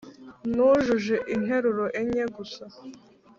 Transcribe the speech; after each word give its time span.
Nujuje 0.55 1.15
interuro 1.35 1.85
enye 2.01 2.23
gusa 2.35 2.65